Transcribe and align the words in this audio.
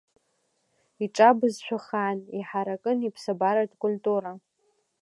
Иҿабызшәа 1.03 1.77
хаан, 1.85 2.19
иҳаракын 2.37 2.97
иԥсабаратә 3.07 3.75
культура. 3.83 4.31